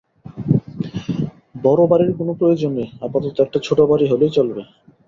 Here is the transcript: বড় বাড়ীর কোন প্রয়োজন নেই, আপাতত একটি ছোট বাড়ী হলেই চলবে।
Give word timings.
বড় 1.63 1.81
বাড়ীর 1.87 2.11
কোন 2.17 2.29
প্রয়োজন 2.39 2.71
নেই, 2.77 2.89
আপাতত 3.01 3.35
একটি 3.39 3.57
ছোট 3.67 3.79
বাড়ী 3.89 4.05
হলেই 4.07 4.35
চলবে। 4.37 4.61